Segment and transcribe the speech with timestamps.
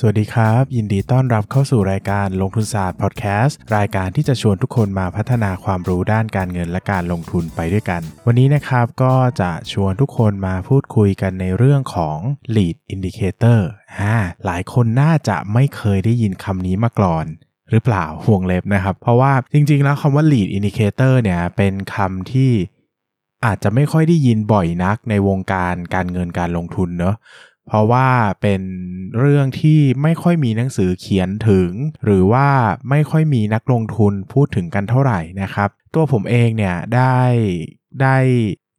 [0.00, 12.18] สวัสดีครับ ยินดีต้อนรับเข้าสู่รายการลงทุนศาสตร์พอดแคสต์รายการที่จะชวนทุกคนมาพัฒนาความรู้ด้านการเงินและการลงทุนไปด้วยกัน วันนี้นะครับก็จะชวนทุกคนมาพูดคุยกันในเรื่องของ
[12.56, 13.60] lead indicator
[13.98, 17.26] อ่าหลายคนน่าจะไม่เคยได้ยินคำนี้มาก่อน
[17.70, 22.52] หรือเปล่าห่วงเล็บนะครับ เพราะว่าจริงๆ แล้วคำว่า lead indicator เนี่ยเป็นคำที่
[23.46, 27.16] อาจจะไม่ค่อยได้ยินบ่อยนักในวงการการเงินการลงทุนเนอะ
[27.68, 28.08] เพราะว่า
[28.42, 28.62] เป็น
[29.18, 31.70] เรื่องที่ไม่ค่อยมีหนังสือเขียนถึง
[32.04, 32.48] หรือว่า
[32.90, 37.20] ไม่ค่อยมีนักลงทุนพูดถึงกันเท่าไหร่นะครับ ตัวผมเองเนี่ยได้
[38.02, 38.16] ได้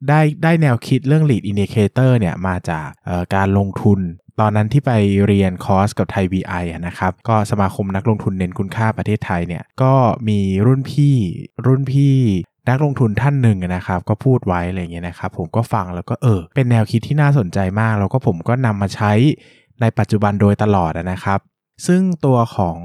[0.09, 2.87] ได้ได้แนวคิดเรื่อง lead indicator เนี่ยมาจาก
[3.35, 3.99] การลงทุน
[4.39, 4.91] ตอนนั้นที่ไป
[5.27, 9.93] เรียนคอร์สกับไทย VI นะครับ ก็สมาคมนักลงทุนเน้นคุณค่าประเทศไทยเนี่ย ก็
[10.27, 11.15] มีรุ่นพี่
[11.65, 12.15] รุ่นพี่
[12.67, 19.11] นักลงทุนท่านหนึ่งนะครับ ก็พูดไว้อะไรเงี้ยนะครับ ผมก็ฟังแล้วก็เออ เป็นแนวคิดที่น่าสนใจมาก แล้วก็ผมก็นำมาใช้
[19.81, 21.39] ในปัจจุบันโดยตลอดนะครับ
[21.87, 22.77] ซึ่งตัวของ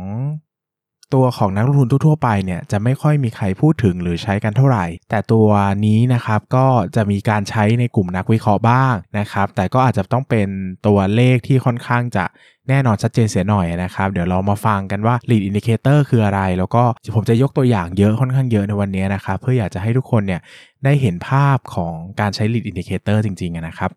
[1.15, 5.49] ตัวของนักลงทุนทั่วไปเนี่ยจะไม่ค่อยมีใครพูดถึงหรือใช้กันเท่าไหร่ แต่ตัว
[5.87, 6.67] นี้นะครับก็
[6.97, 10.49] จะมีการใช้ในกลุ่มนักวิเคราะห์บ้างนะครับ แต่ก็อาจจะต้องเป็น
[10.87, 12.25] ตัวเลขที่ค่อนข้างจะ
[12.69, 16.83] แน่นอนชัดเจนเสียหน่อยนะครับ เดี๋ยวเรามาฟังกันว่า lead indicator คืออะไร แล้วก็
[17.15, 20.41] ผมจะยกตัวอย่างเยอะค่อนข้างเยอะในวันนี้นะครับ เพื่ออยากจะให้ทุกคนเนี่ย
[20.85, 23.91] ได้เห็นภาพของการใช้ lead indicator จริงๆนะครับ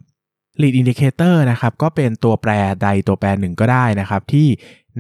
[0.62, 2.52] lead indicator นะครับก็เป็นตัวแปร
[2.84, 4.48] ใดตัวแปรหนึ่งก็ได้นะครับ ที่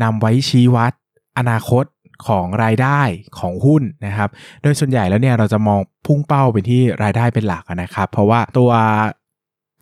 [0.03, 0.93] นำไว้ชี้วัด
[1.37, 1.83] อนาคต
[2.27, 3.01] ของรายได้
[3.39, 4.29] ของหุ้นนะครับ
[4.61, 8.71] โดยส่วนใหญ่แล้วเนี่ยเราจะมองพุ่งเป้าไปที่รายได้เป็นหลักนะครับ เพราะว่าตัว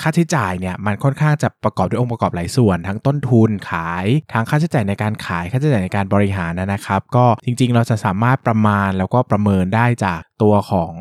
[0.02, 10.94] ค่าใช้จ่ายเนี่ยมันค่อนข้างจะประกอบด้วยองค์ประกอบหลายส่วน ทั้งต้นทุนขายทั้งค่าใช้จ่ายในการขายค่าใช้จ่ายในการบริหารนะครับ ก็จริงๆ เราจะสามารถประมาณแล้วก็ประเมินได้จากตัวของ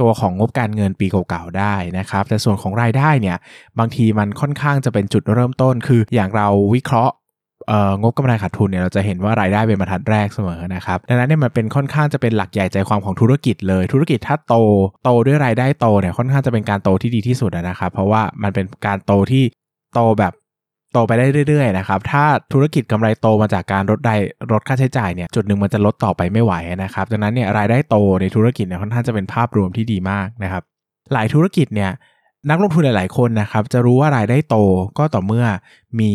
[0.00, 3.36] ตัวของงบการเงินปีเก่าๆได้นะครับ แต่ส่วนของรายได้เนี่ย
[3.78, 7.14] บางทีมันค่อนข้างจะเป็นจุดเริ่มต้น คืออย่างเราวิเคราะห์
[8.02, 14.54] งบกำไรขาดทุนเนี่ยเราจะเห็นว่ารายได้เป็นบรรทัดแรกเสมอนะครับดังนั้นเนี่ยมันเป็นค่อนข้างจะเป็นหลักใหญ่ใจความของธุรกิจเลย ธุรกิจถ้าโต
[15.04, 19.44] โตด้วยรายได้โตเนี่ยค่อนข้างจะเป็นการโตที่ดีที่สุดนะครับ เพราะว่ามันเป็นการโตที่
[19.94, 20.32] โตแบบ
[20.92, 24.20] โตไปได้เรื่อยๆนะครับ ถ้าธุรกิจกำไรโตมาจากการลดราย
[24.52, 26.52] ลดค่าใช้จ่ายเนี่ยจุดหนึ่งมันจะลดต่อไปไม่ไหว
[26.84, 30.62] นะครับดังนั้นเนี่ยรายได้โตในธุรกิจเนี่ยค่อนข้างจะเป็นภาพรวมที่ดีมากนะครับ
[31.12, 31.90] หลายธุรกิจเนี่ย
[32.50, 34.56] นักลงทุนหลาย ๆ คนนะครับจะรู้ว่ารายได้โต
[34.98, 35.44] ก็ต่อเมื่อ
[36.00, 36.12] มี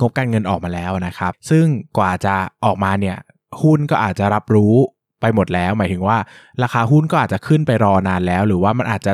[0.00, 1.64] งบการเงินออกมาแล้วนะครับ ซึ่ง
[1.98, 2.34] กว่าจะ
[2.64, 3.16] ออกมาเนี่ย
[3.62, 4.74] หุ้นก็อาจจะรับรู้
[5.20, 6.18] ไปหมดแล้ว หมายถึงว่า
[6.62, 9.12] ราคาหุ้นก็อาจจะขึ้นไปรอนานแล้ว หรือว่ามันอาจจะ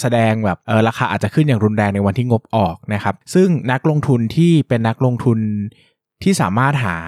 [0.00, 5.38] แสดงแบบเออราคาอาจจะขึ้นอย่างรุนแรงในวันที่งบออกนะครับ ซึ่งนักลงทุนที่เป็นนักลงทุน
[6.22, 6.98] ที่สามารถหา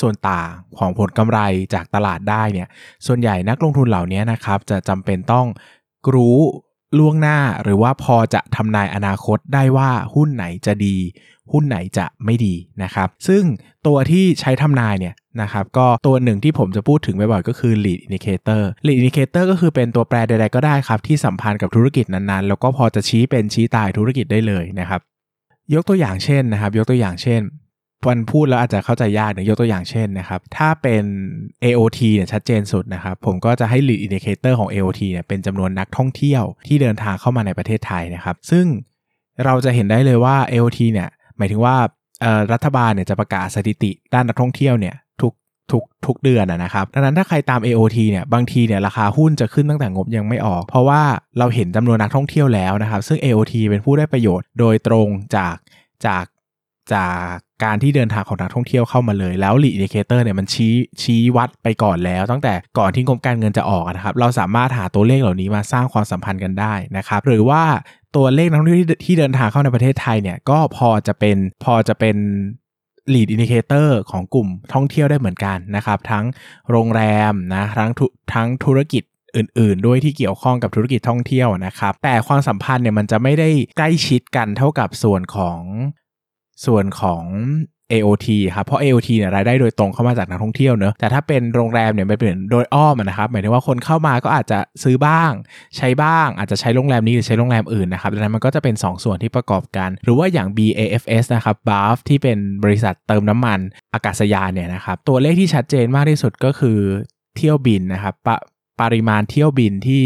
[0.00, 1.38] ส่วนต่างของผลกำไร
[1.74, 2.68] จากตลาดได้เนี่ย
[3.06, 5.46] ส่วนใหญ่นักลงทุนเหล่านี้นะครับ จะจำเป็นต้อง
[6.14, 6.38] รู้
[6.98, 10.96] ล่วงหน้าหรือว่าพอจะทำนายอนาคตได้ว่าหุ้นไหนจะดี
[11.52, 13.42] หุ้นไหนจะไม่ดีนะครับ ซึ่ง
[13.86, 25.00] ตัวที่ใช้ทำนายเนี่ยนะครับก็ตัวหนึ่งที่ผมจะพูดถึงบ่อยๆก็คือ lead indicator lead indicator ก็คือเป็นตัวแปรใดๆก็ได้ครับ ที่สัมพันธ์กับธุรกิจนั้นๆ แล้วก็พอจะชี้เป็นชี้ตายธุรกิจได้เลยนะครับ
[25.74, 27.40] ยกตัวอย่างเช่นนะครับ ยกตัวอย่างเช่น
[28.08, 31.04] วันพูดแล้วอาจจะเข้าใจยากเนี่ยยกตัวอย่างเช่นนะครับ ถ้าเป็น
[31.64, 38.66] AOT เนี่ยชัดเจนสุดนะครับ ผมก็จะให้ lead indicator ของ AOT เนี่ยเป็นจำนวนนักท่องเที่ยวที่เดินทางเข้ามาในประเทศไทยนะครับ ซึ่ง
[39.44, 41.76] เราจะเห็นได้เลยว่า AOT เนี่ยหมายถึงว่า
[42.52, 45.32] รัฐบาลเนี่ยจะประกาศสถิติด้านนักท่องเที่ยวเนี่ยทุก
[45.70, 51.02] ทุกทุกเดือนนะครับ ดังนั้นถ้าใครตาม AOT เนี่ยบางทีเนี่ยราคาหุ้นจะขึ้นตั้งแต่งบยังไม่ออก เพราะว่า
[51.38, 55.56] เราเห็นจำนวนนักท่องเที่ยวแล้วนะครับ ซึ่ง AOT เป็นผู้ได้ประโยชน์โดยตรงจาก
[56.06, 56.24] จาก
[56.94, 57.32] จาก
[57.64, 67.62] การที่เดินทางของนักท่องเที่ยวเข้ามาเลย แล้ว lead indicator เนี่ยมันชี้ชี้วัดไปก่อนแล้ว ตั้งแต่ก่อนที่งบการเงินจะออกนะครับ เราสามารถหาตัวเลขเหล่านี้มาสร้างความสัมพันธ์กันได้นะครับหรือว่า
[68.16, 72.16] ตัวเลขนักท่องเที่ยวที่เดินทางเข้าในประเทศไทยเนี่ยก็พอจะเป็นพอจะเป็น
[73.12, 76.24] lead indicator ของกลุ่มท่องเที่ยวได้เหมือนกันนะครับ ทั้ง
[76.70, 77.90] โรงแรมนะทั้ง
[78.34, 79.02] ทั้งธุรกิจ
[79.36, 83.48] อื่นๆ ด้วยที่เกี่ยวข้องกับธุรกิจท่องเที่ยวนะครับ แต่ความสัมพันธ์เนี่ยมันจะไม่ได้
[83.78, 85.58] ใกล้ชิดกันเท่ากับส่วนของ
[86.66, 87.24] ส่วนของ
[87.92, 95.32] AOT ครับ เพราะ AOT เนี่ยรายได้โดยตรงเข้ามาจากนักท่องเที่ยวเนอะแต่ถ้าเป็นโรงแรมเนี่ยมันเป็นโดยอ้อมนะครับ หมายถึงว่าคนเข้ามาก็อาจจะซื้อบ้าง
[95.76, 103.58] ใช้บ้าง อาจจะใช้โรงแรมนี้หรือใช้โรงแรมอื่นนะครับดังนั้นมันก็จะเป็น 2 ส่วนที่ประกอบกัน หรือว่าอย่าง BAFS นะครับ BAF ที่เป็นบริษัทเติมน้ำมัน
[103.94, 106.78] อากาศยานเนี่ยนะครับ ตัวเลขที่ชัดเจนมากที่สุดก็คือ
[107.36, 108.14] เที่ยวบินนะครับ
[108.80, 110.04] ปริมาณเที่ยวบินที่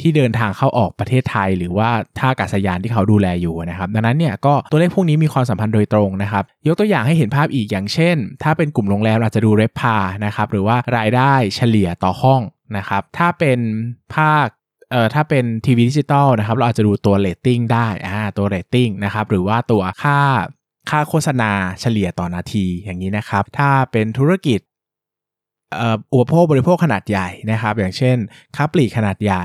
[0.00, 12.40] ที่เดินทางเข้าออกประเทศไทย หรือว่าท่าอากาศยานที่เขาดูแลอยู่นะครับ ดังนั้นเนี่ยก็ตัวเลขพวกนี้มีความสัมพันธ์โดยตรงนะครับ ยกตัวอย่างให้เห็นภาพอีกอย่างเช่น ถ้าเป็นกลุ่มโรงแรมอาจจะดู RevPAR นะครับหรือว่ารายได้เฉลี่ยต่อห้อง
[12.76, 13.58] นะครับถ้าเป็น
[14.14, 14.46] ภาค
[14.90, 20.18] เอ่อถ้าเป็นทีวีดิจิตอลนะครับเราอาจจะดูตัวเรตติ้งได้อ่าตัวเรตติ้งนะครับหรือว่าตัวค่า
[20.90, 24.60] ค่าโฆษณาเฉลี่ยต่อนาทีอย่างนี้นะครับ ถ้าเป็นธุรกิจ
[26.12, 28.16] อุปโภคบริโภคขนาดใหญ่นะครับ อย่างเช่น
[28.56, 29.44] ค้าปลีกขนาดใหญ่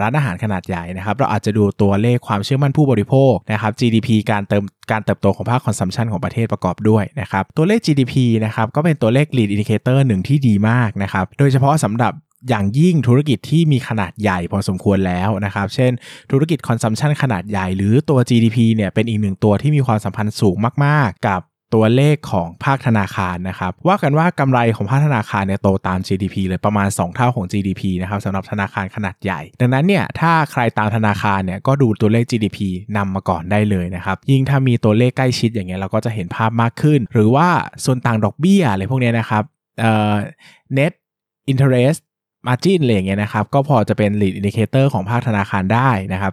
[0.00, 8.14] ร้านอาหารขนาดใหญ่นะครับ เราอาจจะดูตัวเลขความเชื่อมั่นผู้บริโภคนะครับ GDP การเติมการเติบโตของภาค consumption ของประเทศประกอบด้วยนะครับ ตัวเลข GDP
[8.44, 12.14] นะครับก็เป็นตัวเลข lead indicator หนึ่งที่ดีมากนะครับ โดยเฉพาะสำหรับ
[12.48, 15.92] อย่างยิ่งธุรกิจที่มีขนาดใหญ่พอสมควรแล้วนะครับ เช่น
[16.30, 21.40] ธุรกิจ consumption ขนาดใหญ่หรือตัว GDP เนี่ยเป็นอีกหนึ่งตัวที่มีความสัมพันธ์สูงมาก ๆ กับ
[21.74, 32.58] ตัวเลขของภาคธนาคารนะครับว่ากันว่ากำไรของภาคธนาคารเนี่ยโตตาม GDP เลยประมาณ 2 เท่าของ GDP นะครับสำหรับธนาคารขนาดใหญ่ ดังนั้นเนี่ยถ้าใครตามธนาคารเนี่ยก็ดูตัวเลข GDP
[32.96, 37.48] นำมาก่อนได้เลยนะครับยิ่งถ้ามีตัวเลขใกล้ชิดอย่างเงี้ยเราก็จะเห็นภาพมากขึ้น หรือว่า
[37.84, 39.42] ส่วนต่างดอกเบี้ยอะไรพวกเนี้ยนะครับ
[39.80, 40.14] เอ่อ
[40.78, 40.92] net
[41.50, 42.00] interest
[42.46, 46.32] margin อะไรอย่างเงี้ยนะครับก็พอจะเป็น lead indicator ของภาคธนาคารได้นะครับ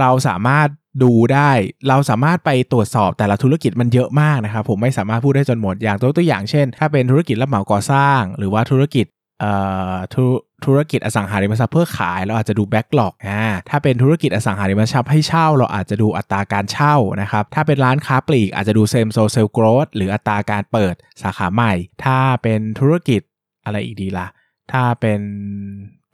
[0.00, 0.68] เราสามารถ
[1.02, 1.50] ดูได้
[1.88, 9.06] เราสามารถไปตรวจสอบแต่ละธุรกิจมันเยอะมากนะครับ ผมไม่สามารถพูดได้จนหมดอย่างตัวตัวอย่างเช่น ถ้าเป็นธุรกิจรับเหมาก่อสร้าง หรือว่าธุรกิจ
[9.40, 9.52] เอ่
[9.92, 10.24] อธุ
[10.64, 21.72] ธุรกิจอสังหาริมทรัพย์เพื่อขายเราอาจจะดู backlog อ่าถ้าเป็นธุรกิจอสังหาริมทรัพย์ให้เช่า เราอาจจะดูอัตราการเช่านะครับถ้าเป็นร้านค้าปลีกอาจจะดู same store sales growth หรืออัตราการเปิดสาขาใหม่
[22.04, 23.20] ถ้าเป็นธุรกิจ
[23.64, 24.26] อะไรอีกดีล่ะ
[24.72, 25.20] ถ้าเป็น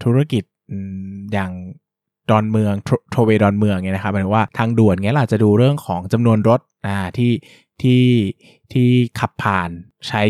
[0.05, 0.45] ธุรกิจ
[1.33, 1.53] อย่าง
[2.31, 2.75] ดอนเมือง
[3.11, 7.33] tollway ดอนเมืองเนี่ยนะครับหมายถึงว่าทางด่วนเงี้ยเราจะดูเรื่องของจำนวนรถอ่าที่
[7.83, 8.03] ที่
[8.73, 8.89] ที่
[9.21, 9.71] ขับผ่าน
[10.09, 10.23] ใช้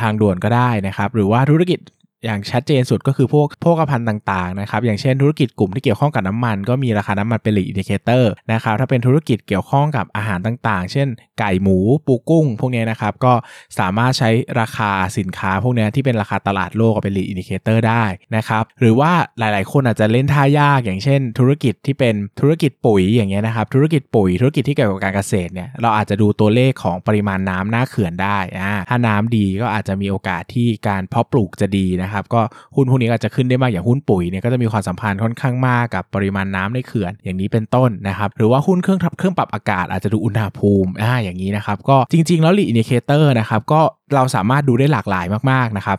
[0.00, 1.78] ทางด่วนก็ได้นะครับ หรือว่าธุรกิจ
[2.24, 13.32] อย่างชัดเจนสุดก็คือพวกโภคภัณฑ์ต่างๆนะครับอย่างเช่นธุรกิจกลุ่มที่เกี่ยวข้องกับน้ำมัน ก็มีราคาน้ำมันเป็น lead indicator นะครับถ้าเป็นธุรกิจเกี่ยวข้องกับอาหารต่างๆ เช่น ไก่หมูปูกุ้ง พวกนี้นะครับก็
[13.78, 14.30] สามารถใช้
[14.60, 18.04] ราคาสินค้าพวกนี้ที่เป็นราคาตลาดโลกเป็น lead indicator ได้
[18.36, 32.40] นะครับหรือว่าหลายๆ คนอาจจะเล่นท่ายากอย่างเช่น ธุรกิจที่เป็นธุรกิจปุ๋ยอย่างเงี้ยนะครับธุรกิจปุ๋ยธุรกิจที่เกี่ยวกับการเกษตรเนี่ยเราอาจจะดูตัวเลขของปริมาณน้ำหน้าเขื่อนได้อ่าถ้าน้ำดีก็อาจจะมีโอกาสที่การเพาะปลูกจะดีนะครับก็
[32.76, 43.80] หุ้นพวกนี้อาจจะขึ้นได้มากอย่างหุ้นปุ๋ยเนี่ยก็จะมีความสัมพันธ์ค่อนข้างมากกับปริมาณน้ำในเขื่อนอย่างนี้เป็นต้นนะครับหรือว่าหุ้นเครื่องเครื่องปรับอากาศอาจจะดูอุณหภูมิอ่าอย่างนี้นะครับก็จริง ๆ แล้ว lead indicator นะครับก็
[44.14, 45.98] เราสามารถดูได้หลากหลายมากๆนะครับ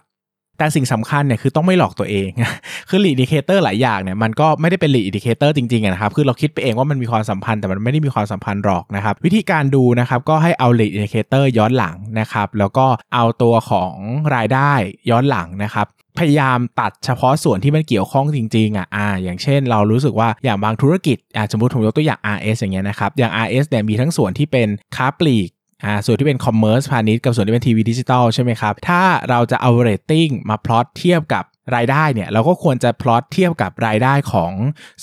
[0.57, 2.30] แต่สิ่งสำคัญเนี่ยคือต้องไม่หลอกตัวเอง
[2.90, 13.94] คือ lead indicator หลายอย่างเนี่ยมันก็ไม่ได้เป็น lead indicator จริงๆนะครับ คือเราคิดไปเองว่ามันมีความสัมพันธ์แต่มันไม่ได้มีความสัมพันธ์หรอกนะครับ วิธีการดูนะครับก็ให้เอา lead indicator ย้อนหลังนะครับ แล้วก็เอาตัวของ
[14.36, 14.72] รายได้
[15.10, 15.88] ย้อนหลังนะครับ
[16.19, 25.50] พยายามตัดเฉพาะส่วนที่มันเกี่ยวข้องจริงๆอะอ่า อย่างเช่นเรารู้สึกว่าอย่างบางธุรกิจอ่าสมมติผมยกตัวอย่าง RS อย่างเงี้ยนะครับ อย่าง RS เนี่ยมีทั้งส่วนที่เป็นค้าปลีก
[25.83, 31.45] อ่าส่วนที่เป็น commerce พาณิชย์กับส่วนที่เป็นทีวีดิจิตอลใช่ไหมครับ ถ้าเราจะเอาเรตติ้งมาพลอตเทียบกับ
[31.75, 34.51] รายได้เนี่ยเราก็ควรจะพลอตเทียบกับรายได้ของ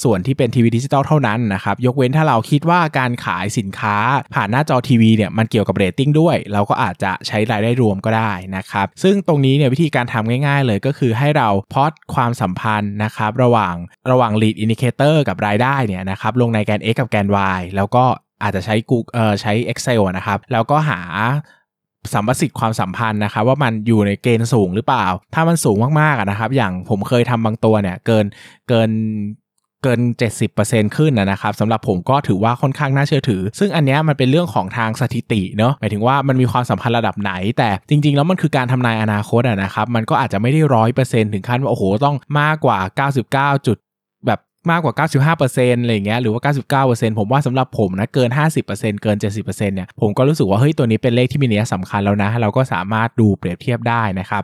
[0.02, 3.96] ส่วนที่เป็นทีวีดิจิตอลเท่านั้นนะครับ ยกเว้นถ้าเราคิดว่าการขายสินค้า
[4.34, 13.74] ผ่านหน้าจอทีวีเนี่ยมันเกี่ยวกับเรตติ้งด้วย เราก็อาจจะใช้รายได้รวมก็ได้นะครับ ซึ่งตรงนี้เนี่ยวิธีการทำง่ายๆเลยก็คือให้เราพลอตความสัมพันธ์นะครับ ระหว่าง
[14.10, 17.26] ระหว่าง lead indicator กับรายได้เนี่ยนะครับลงในแกน x กับแกน
[17.58, 18.04] y แล้วก็
[18.42, 21.00] อาจจะใช้ Google เอ่อใช้ Excel นะครับ แล้วก็หา
[22.12, 28.24] สัมประสิทธิ์ความสัมพันธ์นะครับว่ามันอยู่ในเกณฑ์สูงหรือเปล่า ถ้ามันสูงมากๆนะครับ อย่างผมเคยทำบางตัวเนี่ยเกิน
[28.68, 28.90] เกิน
[29.82, 30.00] เกิน
[30.48, 42.78] 70%ขึ้นนะครับสำหรับผมก็ถือว่าค่อนข้างน่าเชื่อถือ ซึ่งอันนี้มันเป็นเรื่องของทางสถิติเนาะหมายถึงว่ามันมีความสัมพันธ์ระดับไหน แต่จริง ๆ แล้วมันคือการทำนายอนาคตนะครับ มันก็อาจจะไม่ได้ร้อยเปอร์เซ็นต์ถึงขั้นว่าโอ้โหต้องมากกว่า
[43.56, 43.76] 99 จุด
[44.26, 44.94] แบบ มากกว่า
[45.38, 48.30] 95%อะไรเงี้ยหรือว่า 99%ผมว่าสำหรับผมนะเกิน
[48.64, 54.42] 50%เกิน 70%เนี่ยผมก็รู้สึกว่าเฮ้ยตัวนี้เป็นเลขที่มีนัยสำคัญแล้วนะ เราก็สามารถดูเปรียบเทียบได้นะครับ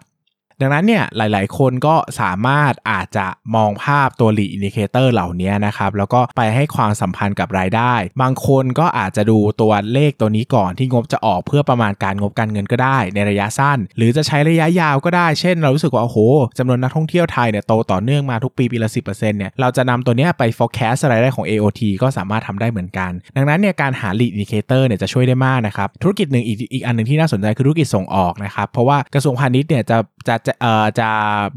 [0.62, 16.18] ดังนั้นเนี่ยหลาย ๆ คนก็สามารถอาจจะมองภาพตัว lead indicator เหล่านี้นะครับแล้วก็ไปให้ความสัมพันธ์กับรายได้ บางคนก็อาจจะดูตัวเลขตัวนี้ก่อนที่งบจะออกเพื่อประมาณการงบการเงินก็ได้ในระยะสั้น หรือจะใช้ระยะยาวก็ได้เช่น เรารู้สึกว่าโอ้โห
[16.58, 29.98] จำนวนนักท่องเที่ยวไทยเนี่ยโตต่อเนื่องมาทุกปีปีละ10%เนี่ยเราจะนำตัวนี้ไป forecast รายได้ของ AOT ก็สามารถทำได้เหมือนกัน ดังนั้นเนี่ยการหา lead indicator เนี่ยจะช่วยได้มากนะครับธุรกิจหนึ่งอีกอีกอันหนึ่งที่น่าสนใจคือธุรกิจส่งออกนะครับเพราะว่ากระทรวงพาณิชย์เนี่ยจะ
[30.28, 31.10] จะจะเอ่อจะ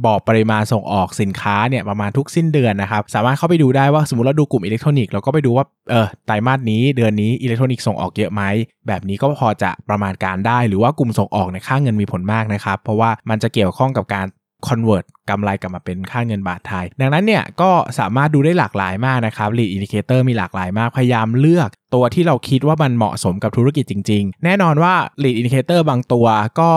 [0.05, 8.41] บอกปริมาณส่งออกสินค้าเนี่ยประมาณทุกสิ้นเดือนนะครับ สามารถเข้าไปดูได้ว่าสมมติเราดูกลุ่มอิเล็กทรอนิกส์เราก็ไปดูว่าเออไตรมาสนี้เดือนนี้อิเล็กทรอนิกส์ส่งออกเยอะไหม
[8.88, 14.27] แบบนี้ก็พอจะประมาณการได้ หรือว่ากลุ่มส่งออกในค่าเงินมีผลมากนะครับ เพราะว่ามันจะเกี่ยวข้องกับการ
[14.67, 24.93] convert กำไรกลับมาเป็นค่าเงินบาทไทย ดังนั้นเนี่ยก็สามารถดูได้หลากหลายมากนะครับ lead indicator มีหลากหลายมาก พยายามเลือกตัวที่เราคิดว่ามันเหมาะสมกับธุรกิจจริง ๆ แน่นอนว่า
[25.24, 26.25] lead indicator บางตัว
[26.60, 26.71] ก็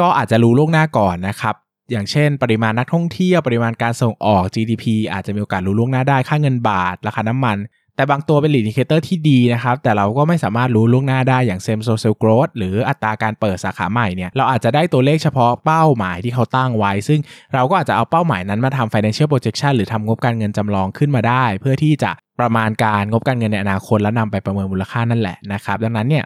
[0.00, 1.54] ก็อาจจะรู้ล่วงหน้าก่อนนะครับ
[1.90, 7.58] อย่างเช่น ปริมาณนักท่องเที่ยวปริมาณการส่งออก GDP อาจจะมีโอกาสรู้ล่วงหน้าได้ค่าเงินบาท ราคาน้ำมัน
[7.96, 17.20] แต่บางตัวเป็น lead indicator ที่ดีนะครับ แต่เราก็ไม่สามารถรู้ล่วงหน้าได้อย่าง same social growth หรืออัตราการเปิดสาขาใหม่เนี่ยเราอาจจะได้ตัวเลขเฉพาะเป้าหมายที่เขาตั้งไว้ ซึ่ง
[17.54, 26.24] เราก็อาจจะเอาเป้าหมายนั้นมาทำ financial projection หรือทำงบการเงินจำลองขึ้นมาได้ เพื่อที่จะประมาณการงบการเงินในอนาคตแล้วนำไปประเมินมูลค่านั่นแหละนะครับดังนั้นเนี่ย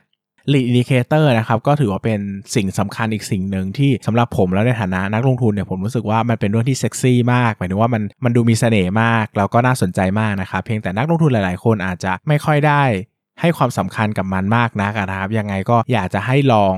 [0.53, 2.21] lead indicator นะครับก็ถือว่าเป็น
[2.55, 12.83] สิ่งสำคัญอีกสิ่งหนึ่งที่สำหรับผมแล้วในฐานะนักลงทุนเนี่ยผมรู้สึกว่ามันเป็นเรื่องที่เซ็กซี่มากหมายถึงว่ามันมันดูมีเสน่ห์มากแล้วก็น่าสนใจมากนะครับเพียงแต่นักลงทุนหลาย ๆ คนอาจจะไม่ค่อยได้
[13.41, 16.75] ให้ความสำคัญกับมันมากนักนะครับ ยังไงก็อยากจะให้ลอง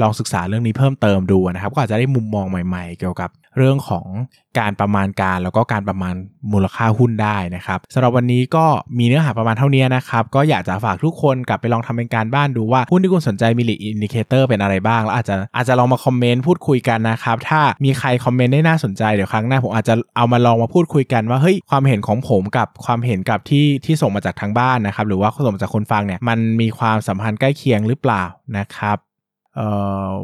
[0.00, 4.06] ลองศึกษาเรื่องนี้เพิ่มเติมดูนะครับ ก็อาจจะได้มุมมองใหม่ ๆ เกี่ยวกับ เรื่องของ
[4.58, 6.14] การประมาณการแล้วก็การประมาณ
[6.52, 8.66] มูลค่าหุ้นได้นะครับสำหรับวันนี้ก็
[8.98, 28.24] มีเนื้อหาประมาณเท่านี้นะครับ ก็อยากจะฝากทุกคนกลับไปลองทำเป็นการบ้านดูว่า หุ้นที่คุณสนใจมี lead indicator เป็นอะไรบ้าง แล้วอาจจะอาจจะลองมาคอมเมนต์พูดคุยกันนะครับ ถ้ามีใครคอมเมนต์ได้น่าสนใจเดี๋ยวครั้งหน้าผมอาจจะเอามาลองมาพูดคุยกันว่าเฮ้ยความเห็นของผมกับความเห็นกับที่ที่ส่งมาจากทางบ้านนะครับ หรือว่าส่งมาจากคนฟังเนี่ยมันมีความสัมพันธ์ใกล้เคียงหรือเปล่า
[28.58, 28.96] นะครับ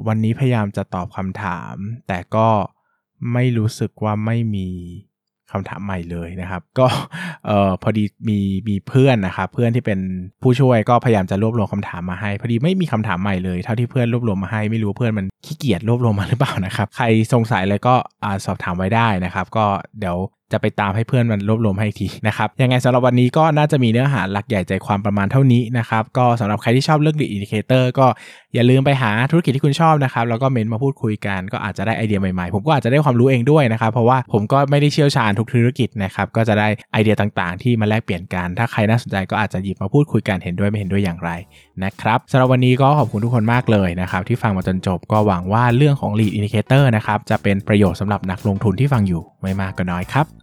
[0.09, 1.75] วันนี้พยายามจะตอบคำถาม
[2.09, 2.49] แต่ก็
[3.33, 4.69] ไม่รู้สึกว่าไม่มี
[5.53, 6.87] คำถามใหม่เลยนะครับ ก็
[7.47, 10.01] เอ่อพอดีมีมีเพื่อนนะครับเพื่อนที่เป็น
[10.43, 17.95] ผู้ช่วยก็พยายามจะรวบรวมคำถามมาให้ พอดีไม่มีคำถามใหม่เลยเท่าที่เพื่อนรวบรวมมาให้ไม่รู้เพื่อนมันขี้เกียจรวบรวมมาหรือเปล่านะครับ ใครสงสัยอะไรก็
[18.25, 19.67] อ่าสอบถามไว้ได้นะครับ ก็
[19.99, 20.17] เดี๋ยว
[20.53, 28.07] จะไปตามให้เพื่อนมันรวบรวมให้อีกทีนะครับยังไงสำหรับวันนี้ก็น่าจะมีเนื้อหาหลักใหญ่ใจความประมาณเท่านี้นะครับก็สำหรับใครที่ชอบเรื่อง lead indicator ก็
[28.55, 41.31] อย่าลืมไปหาธุรกิจที่คุณชอบนะครับแล้วก็เมนต์มาพูดคุยกันก็อาจจะได้ไอเดียใหม่ๆ ผมก็อาจจะได้ความรู้เองด้วยนะครับเพราะว่าผมก็ไม่ได้เชี่ยวชาญทุกธุรกิจนะครับก็จะได้ไอเดียต่างๆ ที่มาแลกเปลี่ยนกัน ถ้าใครน่าสนใจก็อาจจะหยิบมาพูดคุยกันเห็นด้วยไม่เห็นด้วยอย่างไร
[41.85, 50.27] นะครับสำหรับวันนี้ก็ขอบคุณทุกคนมากเลยนะครับที่ฟังมาจนจบก็หวังว่าเรื่องของ lead indicator นะครับจะเป็นประโยชน์สำหรับนักลงทุนที่ฟังอยู่ไม่มากก็น้อยครับ